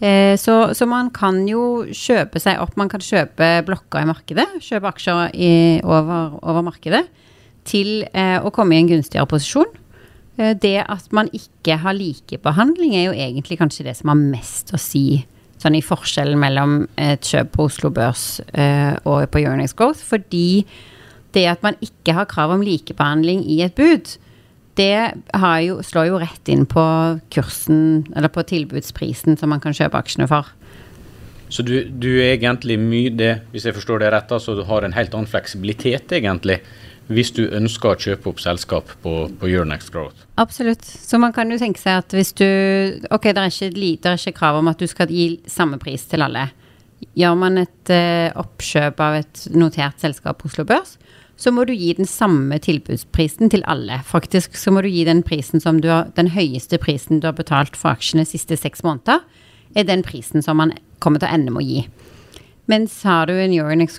Eh, 0.03 0.33
så, 0.39 0.73
så, 0.75 0.87
man 0.89 1.11
kan 1.15 1.43
jo 1.47 1.85
kjøpe 1.87 2.41
seg 2.43 2.59
opp. 2.63 2.75
Man 2.79 2.91
kan 2.91 3.03
kjøpe 3.03 3.51
blokker 3.67 4.03
i 4.03 4.09
markedet. 4.09 4.47
Kjøpe 4.63 4.91
aksjer 4.91 5.35
i, 5.35 5.53
over, 5.83 6.39
over, 6.41 6.65
markedet 6.65 7.05
til 7.67 8.03
eh, 8.11 8.39
å 8.43 8.51
komme 8.51 8.75
i 8.75 8.83
en 8.83 8.91
gunstigere 8.91 9.29
posisjon. 9.31 9.69
Eh, 10.39 10.55
det 10.59 10.79
at 10.83 11.11
man 11.15 11.31
ikke 11.31 11.77
har 11.83 11.95
likebehandling, 11.95 12.97
er 12.97 13.07
jo 13.07 13.15
egentlig 13.15 13.59
kanskje 13.61 13.87
det 13.87 13.95
som 13.99 14.11
har 14.11 14.19
mest 14.19 14.73
å 14.75 14.81
si 14.81 15.23
sånn 15.63 15.77
i 15.77 15.85
forskjellen 15.85 16.39
mellom 16.39 16.81
et 16.99 17.23
kjøp 17.23 17.53
på 17.55 17.67
Oslo 17.69 17.91
Børs 17.93 18.41
eh, 18.51 18.95
og 19.07 19.29
på 19.31 19.43
Euronex 19.43 19.75
Growth. 19.77 20.03
Fordi 20.03 20.65
det 21.33 21.47
at 21.51 21.63
man 21.65 21.77
ikke 21.83 22.15
har 22.17 22.29
krav 22.29 22.53
om 22.55 22.63
likebehandling 22.65 23.43
i 23.49 23.61
et 23.65 23.75
bud, 23.77 24.15
det 24.77 24.95
jo, 25.67 25.77
slår 25.85 26.09
jo 26.09 26.19
rett 26.21 26.49
inn 26.49 26.65
på 26.69 26.83
kursen, 27.33 28.05
eller 28.15 28.31
på 28.33 28.45
tilbudsprisen 28.49 29.37
som 29.37 29.53
man 29.53 29.61
kan 29.61 29.75
kjøpe 29.75 29.99
aksjene 29.99 30.29
for. 30.29 30.49
Så 31.53 31.61
du, 31.61 31.75
du 31.85 32.09
er 32.17 32.33
egentlig 32.33 32.79
mye 32.81 33.11
det, 33.13 33.35
hvis 33.53 33.67
jeg 33.67 33.75
forstår 33.77 34.01
det 34.01 34.09
rett, 34.15 34.31
altså 34.33 34.55
du 34.57 34.63
har 34.65 34.85
en 34.85 34.95
helt 34.95 35.13
annen 35.13 35.29
fleksibilitet, 35.29 36.09
egentlig, 36.17 36.57
hvis 37.13 37.33
du 37.35 37.43
ønsker 37.45 37.91
å 37.91 37.99
kjøpe 37.99 38.31
opp 38.31 38.41
selskap 38.41 38.89
på, 39.03 39.13
på 39.37 39.49
Euronext 39.51 39.91
Growth? 39.93 40.25
Absolutt. 40.41 40.85
Så 40.87 41.19
man 41.21 41.35
kan 41.35 41.51
jo 41.51 41.59
tenke 41.61 41.81
seg 41.81 41.99
at 41.99 42.15
hvis 42.15 42.31
du 42.39 42.47
Ok, 43.13 43.27
det 43.29 43.41
er 43.43 43.51
ikke, 43.51 43.69
det 43.75 44.09
er 44.09 44.17
ikke 44.17 44.37
krav 44.39 44.57
om 44.61 44.71
at 44.71 44.79
du 44.79 44.87
skal 44.89 45.11
gi 45.11 45.27
samme 45.51 45.77
pris 45.83 46.07
til 46.09 46.23
alle. 46.25 46.47
Gjør 47.19 47.35
man 47.37 47.59
et 47.61 47.91
uh, 47.91 48.31
oppkjøp 48.39 49.03
av 49.03 49.19
et 49.19 49.45
notert 49.53 49.99
selskap 50.01 50.39
på 50.39 50.49
Oslo 50.49 50.65
Børs, 50.65 50.95
så 51.37 51.51
må 51.51 51.65
du 51.65 51.73
gi 51.73 51.93
den 51.97 52.07
samme 52.07 52.59
tilbudsprisen 52.61 53.49
til 53.51 53.63
alle. 53.69 53.99
Faktisk 54.05 54.57
så 54.59 54.71
må 54.71 54.83
du 54.85 54.89
gi 54.91 55.03
den 55.07 55.23
prisen 55.25 55.63
som 55.63 55.81
du 55.81 55.89
har, 55.89 56.11
den 56.15 56.31
høyeste 56.35 56.77
prisen 56.81 57.19
du 57.19 57.27
har 57.27 57.37
betalt 57.37 57.77
for 57.79 57.95
aksjene 57.95 58.23
de 58.23 58.31
siste 58.35 58.57
seks 58.59 58.83
måneder, 58.85 59.23
er 59.75 59.87
den 59.89 60.05
prisen 60.05 60.45
som 60.45 60.61
man 60.61 60.75
kommer 61.01 61.19
til 61.19 61.31
å 61.31 61.35
ende 61.35 61.53
med 61.53 61.63
å 61.63 61.67
gi. 61.67 61.85
Mens 62.71 63.01
har 63.03 63.27
du 63.27 63.33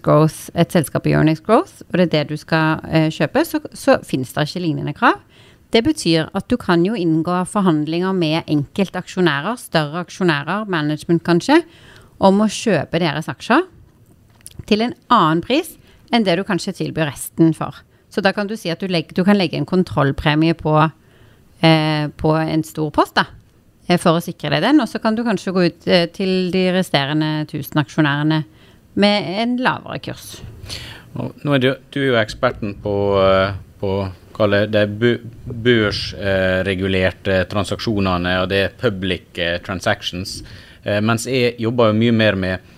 Growth, 0.02 0.48
et 0.54 0.72
selskap 0.72 1.06
i 1.06 1.12
Euronex 1.12 1.42
Growth, 1.44 1.82
og 1.92 1.98
det 1.98 2.06
er 2.06 2.12
det 2.12 2.28
du 2.30 2.36
skal 2.36 2.80
eh, 2.88 3.10
kjøpe, 3.10 3.44
så, 3.44 3.60
så 3.74 3.98
finnes 4.02 4.32
det 4.32 4.48
ikke 4.48 4.62
lignende 4.64 4.94
krav. 4.94 5.20
Det 5.70 5.82
betyr 5.84 6.30
at 6.32 6.48
du 6.48 6.56
kan 6.56 6.84
jo 6.86 6.94
inngå 6.94 7.44
forhandlinger 7.50 8.14
med 8.14 8.46
enkeltaksjonærer, 8.46 9.58
større 9.58 10.04
aksjonærer, 10.06 10.64
management 10.70 11.24
kanskje, 11.26 11.60
om 12.18 12.40
å 12.40 12.48
kjøpe 12.48 13.02
deres 13.02 13.28
aksjer 13.28 13.66
til 14.68 14.84
en 14.86 14.94
annen 15.12 15.42
pris 15.44 15.74
enn 16.14 16.26
det 16.26 16.38
du 16.38 16.44
kanskje 16.46 16.76
tilbyr 16.78 17.10
resten 17.10 17.54
for. 17.56 17.82
Så 18.12 18.22
da 18.22 18.30
kan 18.34 18.46
du 18.46 18.54
si 18.58 18.70
at 18.70 18.82
du, 18.82 18.86
legger, 18.90 19.16
du 19.16 19.24
kan 19.26 19.38
legge 19.38 19.58
en 19.58 19.66
kontrollpremie 19.66 20.54
på, 20.54 20.76
eh, 21.66 22.06
på 22.14 22.34
en 22.38 22.62
stor 22.66 22.92
post, 22.94 23.16
da, 23.18 23.26
eh, 23.88 23.98
for 23.98 24.18
å 24.18 24.22
sikre 24.22 24.52
deg 24.54 24.62
den. 24.62 24.82
Og 24.84 24.90
så 24.90 25.00
kan 25.02 25.18
du 25.18 25.24
kanskje 25.26 25.54
gå 25.54 25.64
ut 25.66 25.88
eh, 25.90 26.06
til 26.14 26.52
de 26.54 26.68
resterende 26.76 27.32
1000 27.48 27.82
aksjonærene 27.82 28.44
med 28.94 29.30
en 29.42 29.56
lavere 29.58 29.98
kurs. 29.98 30.36
nå 31.14 31.54
er 31.54 31.62
du, 31.62 31.72
du 31.90 32.00
er 32.00 32.06
jo 32.12 32.20
eksperten 32.22 32.76
på, 32.82 32.94
på 33.80 33.90
på 34.34 34.46
det 34.50 34.88
børsregulerte 35.62 37.36
transaksjonene 37.46 38.32
og 38.42 38.48
det 38.50 38.60
er 38.64 38.72
public 38.80 39.38
eh, 39.38 39.60
transactions. 39.62 40.42
Mens 40.84 41.24
jeg 41.24 41.54
jobber 41.62 41.86
jo 41.88 41.96
mye 41.96 42.12
mer 42.12 42.34
med 42.36 42.73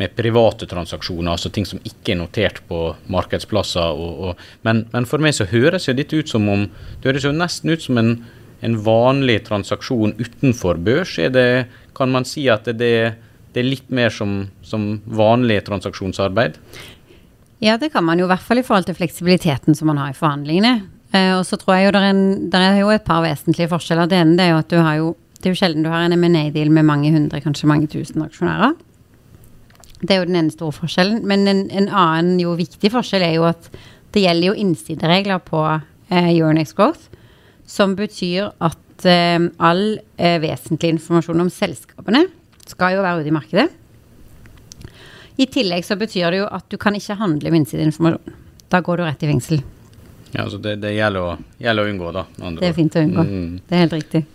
med 0.00 0.14
private 0.16 0.66
transaksjoner, 0.70 1.34
altså 1.34 1.50
ting 1.52 1.66
som 1.68 1.80
ikke 1.84 2.14
er 2.14 2.20
notert 2.22 2.62
på 2.68 2.82
markedsplasser. 3.12 3.92
Og, 3.92 4.30
og, 4.30 4.44
men, 4.66 4.86
men, 4.94 5.08
for 5.08 5.22
meg 5.22 5.36
så 5.36 5.48
høres 5.50 5.88
jo 5.88 5.96
dette 5.96 6.16
ut 6.16 6.30
som 6.30 6.48
om 6.48 6.66
Det 7.00 7.10
høres 7.10 7.26
jo 7.28 7.34
nesten 7.36 7.74
ut 7.74 7.84
som 7.84 8.00
en, 8.00 8.14
en 8.64 8.78
vanlig 8.84 9.42
transaksjon 9.48 10.16
utenfor 10.20 10.80
børs. 10.80 11.18
Det, 11.32 11.46
kan 11.96 12.12
man 12.12 12.24
si 12.28 12.46
at 12.48 12.64
det, 12.64 12.94
det 13.52 13.60
er 13.60 13.68
litt 13.68 13.90
mer 13.92 14.12
som, 14.14 14.46
som 14.64 14.94
vanlig 15.04 15.60
transaksjonsarbeid? 15.68 16.56
Ja, 17.60 17.76
det 17.76 17.90
kan 17.92 18.06
man 18.06 18.20
jo 18.20 18.24
i 18.24 18.30
hvert 18.30 18.44
fall 18.44 18.62
i 18.62 18.64
forhold 18.64 18.88
til 18.88 18.96
fleksibiliteten 18.96 19.76
som 19.76 19.90
man 19.92 20.00
har 20.00 20.14
i 20.14 20.16
forhandlingene. 20.16 20.78
Eh, 21.12 21.34
og 21.36 21.44
så 21.44 21.58
tror 21.60 21.76
jeg 21.76 21.88
jo 21.88 21.96
det 21.96 22.04
er, 22.06 22.62
er, 22.62 22.78
jo 22.80 22.92
et 22.94 23.04
par 23.04 23.20
vesentlige 23.24 23.68
forskjeller. 23.72 24.08
Det 24.08 24.20
ene 24.20 24.38
det 24.38 24.46
er 24.46 24.54
jo 24.54 24.62
at 24.62 24.70
du 24.72 24.78
har 24.80 25.00
jo 25.00 25.10
det 25.40 25.48
er 25.48 25.54
jo 25.54 25.56
sjelden 25.56 25.84
du 25.84 25.88
har 25.88 26.04
en 26.04 26.12
M&A-deal 26.12 26.68
med 26.68 26.84
mange 26.84 27.10
hundre, 27.12 27.40
kanskje 27.40 27.68
mange 27.68 27.88
tusen 27.88 28.20
aksjonærer. 28.20 28.74
Det 30.00 30.14
er 30.14 30.22
jo 30.22 30.28
den 30.30 30.38
ene 30.40 30.52
store 30.54 30.74
forskjellen. 30.74 31.22
Men 31.28 31.46
en, 31.50 31.64
en, 31.70 31.88
annen 31.88 32.38
jo 32.40 32.54
viktig 32.58 32.92
forskjell 32.92 33.24
er 33.26 33.34
jo 33.36 33.46
at 33.50 33.70
det 34.14 34.24
gjelder 34.24 34.50
jo 34.50 34.58
innsideregler 34.58 35.42
på 35.46 35.60
eh, 35.70 36.30
Euronex 36.32 36.72
Growth, 36.78 37.10
som 37.68 37.94
betyr 37.98 38.50
at 38.58 39.06
eh, 39.06 39.38
all 39.62 39.84
eh, 40.16 40.38
vesentlig 40.42 40.96
informasjon 40.96 41.44
om 41.44 41.52
selskapene 41.52 42.24
skal 42.70 42.96
jo 42.96 43.04
være 43.04 43.22
ute 43.22 43.30
i 43.30 43.36
markedet. 43.36 43.68
I 45.40 45.46
tillegg 45.48 45.86
så 45.86 45.96
betyr 46.00 46.32
det 46.32 46.42
jo 46.42 46.48
at 46.50 46.66
du 46.68 46.76
kan 46.80 46.96
ikke 46.96 47.16
handle 47.20 47.52
med 47.52 47.62
innsideinformasjon. 47.62 48.40
Da 48.70 48.82
går 48.84 49.00
du 49.00 49.06
rett 49.06 49.22
i 49.24 49.30
fengsel. 49.30 49.62
Ja, 50.32 50.44
så 50.50 50.60
det, 50.62 50.76
det 50.82 50.92
gjelder, 50.94 51.20
å, 51.20 51.54
gjelder, 51.58 51.86
å, 51.86 51.94
unngå, 51.94 52.12
da. 52.14 52.26
Det 52.60 52.68
er 52.68 52.76
fint 52.76 52.94
å 52.94 53.02
unngå. 53.06 53.24
Mm. 53.26 53.56
Det 53.66 53.76
er 53.78 53.82
helt 53.86 53.98
riktig. 53.98 54.26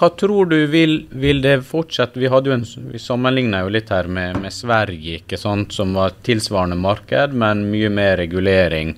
Hva 0.00 0.08
tror 0.16 0.46
du 0.46 0.66
vil, 0.72 1.02
vil 1.12 1.42
det 1.44 1.58
fortsette? 1.68 2.16
Vi, 2.16 2.28
hadde 2.32 2.48
jo 2.48 2.56
vi 2.88 2.98
sammenligna 2.98 3.58
jo 3.66 3.72
litt 3.74 3.90
her 3.92 4.06
med, 4.08 4.38
med, 4.40 4.54
Sverige, 4.56 5.18
ikke 5.20 5.36
sant, 5.36 5.74
som 5.76 5.92
var 5.92 6.14
tilsvarende 6.24 6.78
marked, 6.80 7.34
men 7.36 7.66
mye 7.68 7.90
mer 7.92 8.16
regulering. 8.16 8.94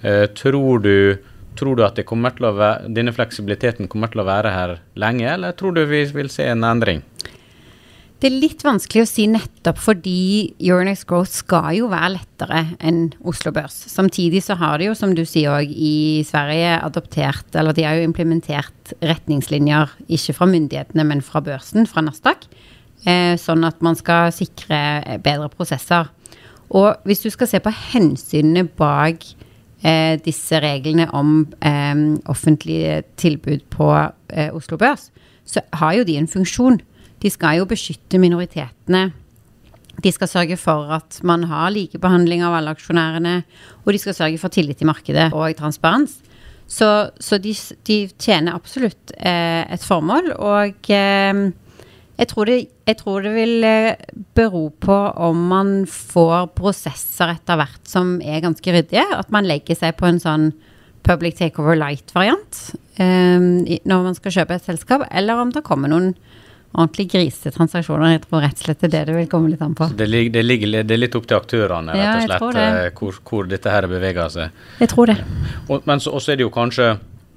Eh, 0.00 0.24
tror, 0.32 0.80
du, 0.80 1.18
tror, 1.58 1.76
du, 1.76 1.84
at 1.84 2.00
være, 2.00 2.88
denne 2.88 3.12
fleksibiliteten 3.12 3.92
kommer 3.92 4.08
til 4.08 4.24
å 4.24 4.28
være 4.30 4.54
her 4.54 4.74
lenge, 4.96 5.28
eller 5.34 5.52
tror 5.52 5.76
du 5.76 5.82
vi 5.90 6.06
vil 6.16 6.32
se 6.32 6.48
en 6.48 6.64
endring? 6.64 7.04
Det 8.18 8.26
er 8.26 8.40
litt 8.42 8.64
vanskelig 8.66 9.04
å 9.04 9.06
si 9.06 9.28
nettopp 9.30 9.78
fordi 9.78 10.20
Euronex 10.58 11.04
Growth 11.06 11.36
skal 11.38 11.76
jo 11.76 11.86
være 11.92 12.16
lettere 12.16 12.64
enn 12.82 13.12
Oslo 13.30 13.52
Børs. 13.54 13.76
Samtidig 13.92 14.40
så 14.42 14.56
har 14.58 14.80
de 14.80 14.88
jo, 14.88 14.96
som 14.98 15.12
du 15.14 15.22
sier 15.22 15.54
òg, 15.54 15.70
i 15.70 16.24
Sverige 16.26 16.72
adoptert, 16.82 17.46
eller 17.54 17.76
de 17.76 17.84
har 17.86 17.94
jo 17.94 18.08
implementert 18.08 18.90
retningslinjer, 19.06 19.94
ikke 20.10 20.34
fra 20.34 20.50
myndighetene, 20.50 21.06
men 21.06 21.22
fra 21.22 21.44
børsen, 21.46 21.86
fra 21.86 22.02
Nasdaq, 22.08 22.48
eh, 23.06 23.38
sånn 23.38 23.62
at 23.70 23.78
man 23.86 23.94
skal 23.94 24.34
sikre 24.34 24.80
bedre 25.22 25.46
prosesser. 25.54 26.10
Og 26.74 26.98
hvis 27.06 27.22
du 27.22 27.30
skal 27.30 27.52
se 27.54 27.62
på 27.62 27.76
hensynene 27.94 28.66
bak 28.66 29.22
eh, 29.86 30.18
disse 30.26 30.58
reglene 30.66 31.06
om 31.14 31.44
eh, 31.62 32.06
offentlige 32.26 33.04
tilbud 33.14 33.68
på 33.70 33.94
eh, 33.94 34.50
Oslo 34.50 34.74
Børs, 34.74 35.12
så 35.46 35.62
har 35.78 36.00
jo 36.00 36.08
de 36.10 36.18
en 36.18 36.32
funksjon. 36.34 36.82
De 37.22 37.30
skal 37.32 37.58
jo 37.58 37.68
beskytte 37.68 38.20
minoritetene. 38.20 39.08
De 39.98 40.12
skal 40.14 40.30
sørge 40.30 40.58
for 40.60 40.92
at 40.94 41.18
man 41.26 41.48
har 41.50 41.72
likebehandling 41.74 42.44
av 42.46 42.54
alle 42.58 42.74
aksjonærene. 42.76 43.40
Og 43.84 43.92
de 43.94 44.00
skal 44.02 44.16
sørge 44.16 44.38
for 44.38 44.54
tillit 44.54 44.82
i 44.84 44.88
markedet 44.88 45.30
og 45.34 45.56
transparens. 45.58 46.20
Så, 46.68 46.86
så 47.18 47.38
de, 47.40 47.54
de, 47.88 47.96
tjener 48.20 48.54
absolutt 48.54 49.14
eh, 49.16 49.64
et 49.64 49.82
formål. 49.82 50.30
Og 50.36 50.90
eh, 50.92 51.42
jeg, 52.20 52.28
tror 52.30 52.50
det, 52.50 52.58
jeg, 52.86 52.98
tror 53.00 53.24
det, 53.24 53.34
vil 53.34 53.66
eh, 53.66 54.08
bero 54.36 54.68
på 54.70 54.98
om 55.28 55.46
man 55.50 55.72
får 55.90 56.52
prosesser 56.58 57.32
etter 57.34 57.58
hvert 57.58 57.88
som 57.88 58.18
er 58.20 58.44
ganske 58.44 58.74
ryddige. 58.74 59.06
At 59.16 59.32
man 59.34 59.48
legger 59.48 59.80
seg 59.80 59.96
på 59.98 60.06
en 60.10 60.22
sånn 60.22 60.50
public 61.08 61.38
takeover 61.38 61.78
light-variant 61.78 62.58
eh, 63.00 63.40
når 63.88 64.04
man 64.10 64.18
skal 64.18 64.34
kjøpe 64.34 64.58
et 64.58 64.68
selskap, 64.68 65.08
eller 65.08 65.40
om 65.40 65.54
det 65.54 65.64
kommer 65.66 65.90
noen 65.90 66.12
ordentlig 66.78 67.08
grisete 67.12 67.52
transaksjoner. 67.54 68.14
Jeg 68.14 68.24
tror 68.24 68.42
rett 68.44 68.56
og 68.56 68.64
slett 68.64 68.80
det 68.84 68.88
er 68.88 68.94
det 68.94 69.04
det 69.10 69.18
vil 69.18 69.28
komme 69.30 69.52
litt 69.52 69.62
an 69.64 69.76
på. 69.78 69.90
Det, 69.98 70.08
ligger, 70.08 70.34
det, 70.38 70.46
ligger, 70.46 70.74
det 70.86 70.96
er 70.96 71.02
litt 71.02 71.18
opp 71.18 71.28
til 71.28 71.38
aktørene 71.38 71.98
rett 71.98 72.08
og 72.08 72.26
slett, 72.28 72.58
ja, 72.62 72.88
hvor, 72.98 73.20
hvor, 73.30 73.48
dette 73.50 73.74
her 73.74 73.88
beveger 73.90 74.34
seg. 74.34 74.64
Jeg 74.82 74.92
tror 74.94 75.12
det. 75.12 75.18
Og, 75.68 75.86
men 75.88 76.02
så 76.02 76.14
er 76.18 76.38
det 76.38 76.46
jo 76.46 76.54
kanskje 76.54 76.92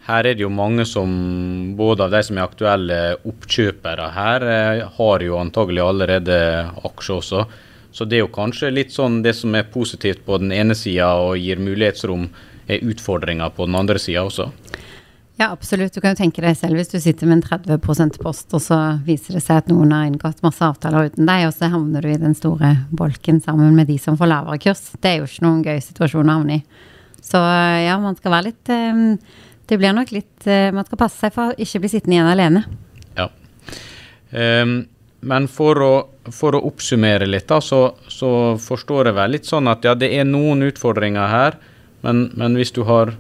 her 0.08 0.26
er 0.26 0.34
det 0.34 0.42
jo 0.42 0.50
mange 0.50 0.86
som, 0.90 1.12
både 1.78 2.08
av 2.08 2.14
de 2.16 2.22
som 2.26 2.38
er 2.40 2.48
aktuelle 2.48 3.02
oppkjøpere 3.30 4.08
her, 4.16 4.46
eh, 4.50 4.86
har 4.98 5.26
jo 5.26 5.38
antagelig 5.38 5.84
allerede 5.86 6.38
aksjer 6.90 7.20
også. 7.20 7.44
Så 7.92 8.08
det 8.08 8.18
er 8.18 8.24
jo 8.24 8.32
kanskje 8.34 8.72
litt 8.74 8.96
sånn 8.96 9.20
det 9.22 9.36
som 9.38 9.54
er 9.56 9.70
positivt 9.70 10.24
på 10.26 10.40
den 10.42 10.54
ene 10.56 10.76
sida 10.78 11.12
og 11.22 11.38
gir 11.38 11.62
mulighetsrom, 11.62 12.30
er 12.72 12.86
utfordringer 12.88 13.52
på 13.54 13.68
den 13.68 13.76
andre 13.76 14.00
sida 14.00 14.24
også. 14.24 14.48
Ja, 15.42 15.48
absolutt. 15.50 15.94
Du 15.94 16.04
kan 16.04 16.14
jo 16.14 16.20
tenke 16.20 16.44
deg 16.44 16.54
selv 16.54 16.78
hvis 16.78 16.92
du 16.92 17.00
sitter 17.02 17.26
med 17.26 17.40
en 17.40 17.64
30 17.66 17.80
%-post, 17.82 18.52
og 18.54 18.62
så 18.62 18.76
viser 19.08 19.34
det 19.34 19.40
seg 19.42 19.64
at 19.64 19.72
noen 19.72 19.90
har 19.96 20.06
inngått 20.06 20.44
masse 20.46 20.62
avtaler 20.62 21.10
uten 21.10 21.26
deg, 21.26 21.48
og 21.48 21.56
så 21.56 21.72
havner 21.74 22.06
du 22.06 22.12
i 22.12 22.20
den 22.22 22.36
store 22.38 22.76
bolken 22.94 23.40
sammen 23.42 23.74
med 23.74 23.90
de 23.90 23.96
som 23.98 24.20
får 24.20 24.30
lavere 24.30 24.60
kurs. 24.62 24.84
Det 25.02 25.10
er 25.10 25.16
jo 25.18 25.26
ikke 25.26 25.46
noen 25.48 25.64
gøy 25.66 25.80
situasjon 25.82 26.30
å 26.30 26.36
havne 26.38 26.60
i. 26.60 26.62
Så 27.26 27.42
ja, 27.42 27.96
man 28.04 28.20
skal 28.20 28.36
være 28.36 28.48
litt 28.52 28.70
eh, 28.74 29.02
Det 29.70 29.78
blir 29.78 29.94
nok 29.94 30.10
litt 30.10 30.48
eh, 30.50 30.72
Man 30.74 30.88
skal 30.88 30.98
passe 30.98 31.22
seg 31.22 31.36
for 31.36 31.52
å 31.52 31.58
ikke 31.62 31.84
bli 31.84 31.92
sittende 31.94 32.20
igjen 32.20 32.30
alene. 32.30 32.64
Ja. 33.18 33.28
Um, 34.30 34.78
men 35.26 35.50
for 35.50 35.82
å, 35.82 35.92
for 36.30 36.58
å, 36.58 36.62
oppsummere 36.70 37.26
litt, 37.30 37.50
da, 37.50 37.58
så, 37.66 37.96
så, 38.14 38.32
forstår 38.62 39.10
jeg 39.10 39.18
vel 39.18 39.38
litt 39.40 39.50
sånn 39.50 39.74
at 39.74 39.90
ja, 39.90 39.98
det 39.98 40.14
er 40.22 40.30
noen 40.30 40.62
utfordringer 40.70 41.34
her, 41.34 41.58
men, 42.06 42.28
men 42.38 42.62
hvis 42.62 42.74
du 42.78 42.84
har 42.86 43.16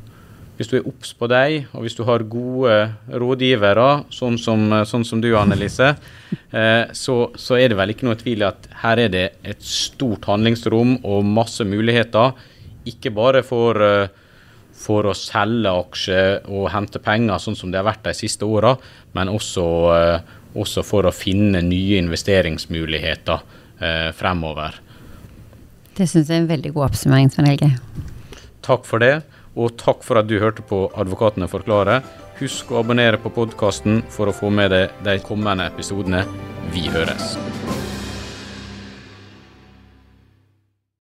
hvis 0.61 0.69
du 0.69 0.77
er 0.77 0.87
obs 0.87 1.11
på 1.17 1.27
deg, 1.31 1.65
og 1.73 1.85
hvis 1.85 1.97
du 1.97 2.03
har 2.05 2.21
gode 2.29 2.75
rådgivere, 3.09 4.05
sånn 4.13 4.37
som, 4.37 4.67
sånn 4.85 5.05
som 5.07 5.21
du, 5.23 5.31
Annelise, 5.39 5.95
eh, 6.57 6.91
så, 6.93 7.15
så, 7.33 7.57
er 7.57 7.71
det 7.71 7.79
vel 7.79 7.93
ikke 7.95 8.05
noe 8.05 8.19
tvil 8.19 8.43
i 8.43 8.49
at 8.51 8.67
her 8.83 9.01
er 9.01 9.13
det 9.13 9.23
et 9.41 9.63
stort 9.65 10.29
handlingsrom 10.29 10.99
og 11.01 11.25
masse 11.25 11.65
muligheter. 11.65 12.37
Ikke 12.91 13.13
bare 13.15 13.41
for, 13.45 13.81
eh, 13.81 14.13
for 14.77 15.09
å 15.09 15.17
selge 15.17 15.73
aksjer 15.81 16.51
og 16.53 16.69
hente 16.75 17.01
penger, 17.01 17.41
sånn 17.41 17.57
som 17.57 17.73
det 17.73 17.81
har 17.81 17.89
vært 17.89 18.05
de 18.11 18.15
siste 18.21 18.45
åra, 18.45 18.75
men 19.17 19.33
også, 19.33 19.67
eh, 19.97 20.37
også, 20.53 20.85
for 20.85 21.09
å 21.09 21.15
finne 21.15 21.63
nye 21.65 21.97
investeringsmuligheter 22.03 23.41
eh, 23.81 24.09
fremover. 24.13 24.77
Det 25.97 26.05
syns 26.07 26.29
jeg 26.29 26.37
er 26.37 26.43
en 26.45 26.51
veldig 26.53 26.77
god 26.77 26.91
oppsummering, 26.91 27.33
Svein 27.33 27.49
Helge. 27.49 27.73
Takk 28.61 28.85
for 28.85 29.01
det. 29.01 29.23
Og 29.55 29.75
takk 29.79 30.05
for 30.07 30.21
at 30.21 30.29
du 30.29 30.37
hørte 30.39 30.63
på 30.63 30.85
Advokatene 30.95 31.49
forklarer. 31.51 32.05
Husk 32.39 32.71
å 32.71 32.79
abonnere 32.81 33.19
på 33.21 33.33
podkasten 33.35 34.01
for 34.09 34.31
å 34.31 34.35
få 34.35 34.49
med 34.53 34.71
deg 34.73 34.95
de 35.05 35.19
kommende 35.25 35.67
episodene. 35.73 36.23
Vi 36.71 36.87
høres. 36.93 37.35